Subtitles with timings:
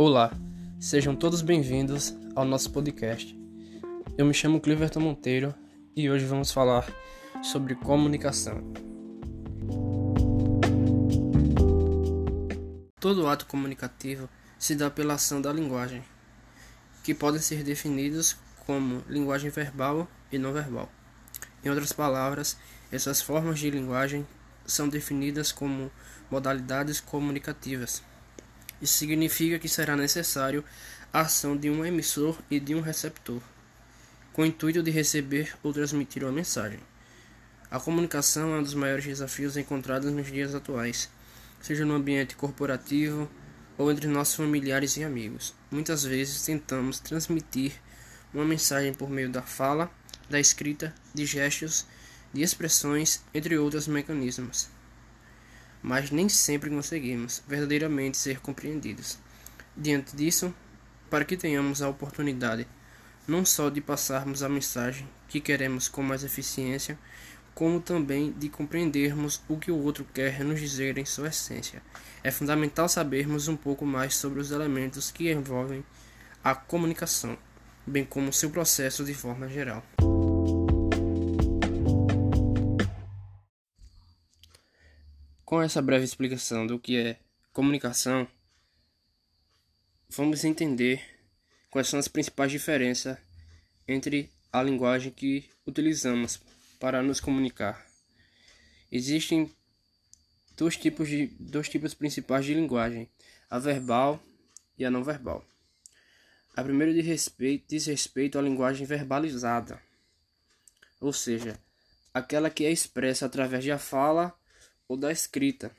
[0.00, 0.30] Olá,
[0.78, 3.36] sejam todos bem-vindos ao nosso podcast.
[4.16, 5.52] Eu me chamo Cliverton Monteiro
[5.96, 6.86] e hoje vamos falar
[7.42, 8.62] sobre comunicação.
[13.00, 16.04] Todo ato comunicativo se dá pela ação da linguagem,
[17.02, 20.88] que podem ser definidos como linguagem verbal e não verbal.
[21.64, 22.56] Em outras palavras,
[22.92, 24.24] essas formas de linguagem
[24.64, 25.90] são definidas como
[26.30, 28.00] modalidades comunicativas.
[28.80, 30.64] Isso significa que será necessário
[31.12, 33.42] a ação de um emissor e de um receptor,
[34.32, 36.78] com o intuito de receber ou transmitir uma mensagem.
[37.70, 41.10] A comunicação é um dos maiores desafios encontrados nos dias atuais,
[41.60, 43.28] seja no ambiente corporativo
[43.76, 45.54] ou entre nossos familiares e amigos.
[45.70, 47.72] Muitas vezes tentamos transmitir
[48.32, 49.90] uma mensagem por meio da fala,
[50.30, 51.84] da escrita, de gestos,
[52.32, 54.68] de expressões, entre outros mecanismos
[55.82, 59.18] mas nem sempre conseguimos verdadeiramente ser compreendidos.
[59.76, 60.54] Diante disso,
[61.08, 62.66] para que tenhamos a oportunidade
[63.26, 66.98] não só de passarmos a mensagem que queremos com mais eficiência,
[67.54, 71.82] como também de compreendermos o que o outro quer nos dizer em sua essência.
[72.24, 75.84] É fundamental sabermos um pouco mais sobre os elementos que envolvem
[76.42, 77.36] a comunicação,
[77.86, 79.84] bem como seu processo de forma geral.
[85.48, 87.18] Com essa breve explicação do que é
[87.54, 88.28] comunicação,
[90.10, 91.02] vamos entender
[91.70, 93.16] quais são as principais diferenças
[93.88, 96.38] entre a linguagem que utilizamos
[96.78, 97.82] para nos comunicar.
[98.92, 99.50] Existem
[100.54, 103.08] dois tipos de dois tipos principais de linguagem:
[103.48, 104.22] a verbal
[104.76, 105.42] e a não verbal.
[106.54, 109.80] A primeira de respeito, diz respeito à linguagem verbalizada,
[111.00, 111.58] ou seja,
[112.12, 114.38] aquela que é expressa através da fala
[114.88, 115.70] ou da escrita.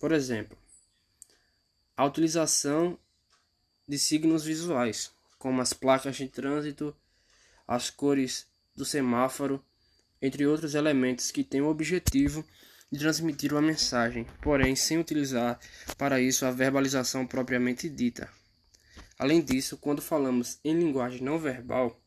[0.00, 0.58] Por exemplo,
[1.96, 2.98] a utilização
[3.86, 6.94] de signos visuais, como as placas de trânsito,
[7.66, 9.64] as cores do semáforo,
[10.20, 12.44] entre outros elementos que têm o objetivo
[12.90, 15.60] de transmitir uma mensagem, porém sem utilizar
[15.96, 18.28] para isso a verbalização propriamente dita.
[19.18, 22.00] Além disso, quando falamos em linguagem não verbal,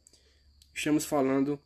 [0.73, 1.59] estamos falando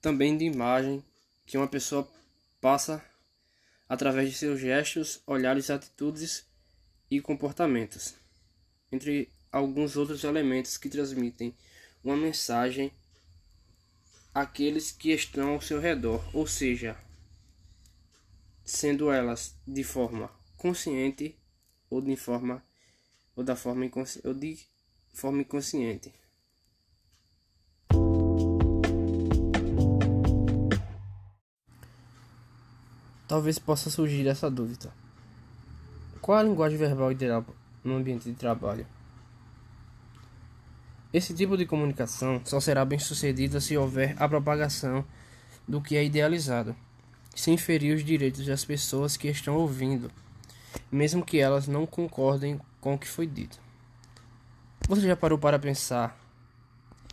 [0.00, 1.04] também de imagem
[1.46, 2.10] que uma pessoa
[2.62, 3.04] passa
[3.88, 6.46] através de seus gestos, olhares, atitudes
[7.10, 8.14] e comportamentos,
[8.90, 11.54] entre alguns outros elementos que transmitem
[12.04, 12.92] uma mensagem
[14.32, 16.96] àqueles que estão ao seu redor, ou seja,
[18.64, 21.36] sendo elas de forma consciente
[21.90, 22.64] ou de forma
[23.34, 23.90] ou da forma
[24.24, 24.58] ou de
[25.12, 26.21] forma inconsciente.
[33.32, 34.92] Talvez possa surgir essa dúvida.
[36.20, 37.42] Qual a linguagem verbal ideal
[37.82, 38.86] no ambiente de trabalho?
[41.14, 45.02] Esse tipo de comunicação só será bem sucedida se houver a propagação
[45.66, 46.76] do que é idealizado,
[47.34, 50.10] sem ferir os direitos das pessoas que estão ouvindo,
[50.90, 53.58] mesmo que elas não concordem com o que foi dito.
[54.86, 56.20] Você já parou para pensar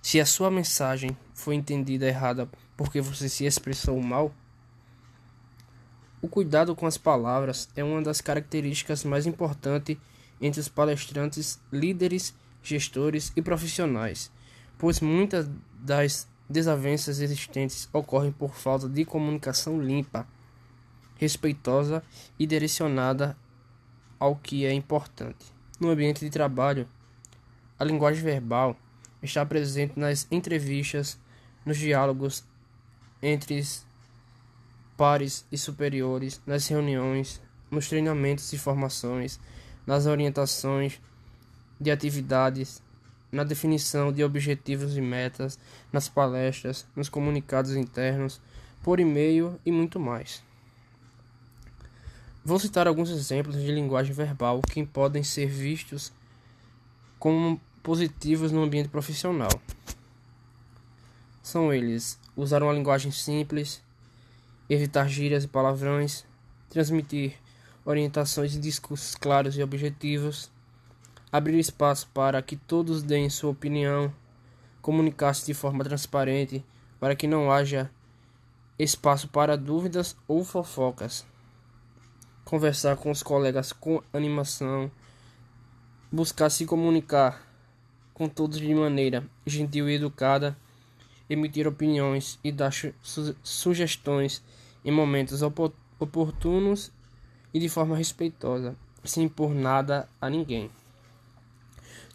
[0.02, 4.34] se a sua mensagem foi entendida errada porque você se expressou mal?
[6.22, 9.98] O cuidado com as palavras é uma das características mais importantes
[10.42, 14.30] entre os palestrantes, líderes, gestores e profissionais,
[14.78, 20.28] pois muitas das desavenças existentes ocorrem por falta de comunicação limpa,
[21.16, 22.04] respeitosa
[22.38, 23.38] e direcionada
[24.20, 25.46] ao que é importante.
[25.80, 26.86] No ambiente de trabalho,
[27.78, 28.76] a linguagem verbal
[29.24, 31.18] está presente nas entrevistas,
[31.66, 32.44] nos diálogos
[33.22, 33.64] entre
[35.00, 39.40] pares e superiores, nas reuniões, nos treinamentos e formações,
[39.88, 41.00] nas orientações
[41.80, 42.84] de atividades,
[43.32, 45.58] na definição de objetivos e metas,
[45.90, 48.42] nas palestras, nos comunicados internos,
[48.84, 50.44] por e-mail e muito mais.
[52.44, 56.12] Vou citar alguns exemplos de linguagem verbal que podem ser vistos
[57.18, 59.62] como positivos no ambiente profissional.
[61.42, 63.82] São eles: usar uma linguagem simples,
[64.70, 66.26] evitar gírias e palavrões,
[66.70, 67.34] transmitir
[67.84, 70.52] orientações e discursos claros e objetivos,
[71.32, 74.14] abrir espaço para que todos deem sua opinião,
[74.82, 76.64] comunicar-se de forma transparente
[77.00, 77.90] para que não haja
[78.78, 81.26] espaço para dúvidas ou fofocas,
[82.46, 84.92] conversar com os colegas com animação,
[86.12, 87.46] buscar se comunicar
[88.14, 90.56] com todos de maneira gentil e educada
[91.30, 94.44] emitir opiniões e dar su sugestões
[94.84, 96.92] em momentos oportunos
[97.54, 100.70] e de forma respeitosa, se impor nada a ninguém.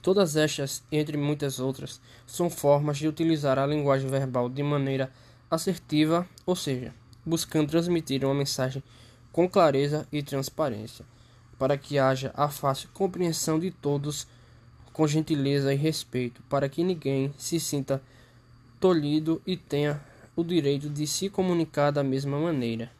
[0.02, 5.10] Todas estas, entre muitas outras, são formas de utilizar a linguagem verbal de maneira
[5.50, 6.94] assertiva, ou seja,
[7.24, 8.82] buscando transmitir uma mensagem
[9.32, 11.04] com clareza e transparência,
[11.58, 14.26] para que haja a fácil compreensão de todos
[14.92, 18.02] com gentileza e respeito, para que ninguém se sinta
[18.78, 20.00] tolhido e tenha
[20.36, 22.90] o direito de se comunicar da mesma maneira.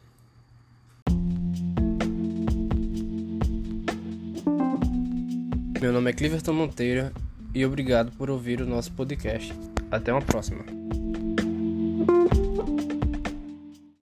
[5.81, 7.11] Meu nome é Cliverton Monteiro
[7.53, 9.53] e obrigado por ouvir o nosso podcast.
[9.91, 10.65] Até uma próxima.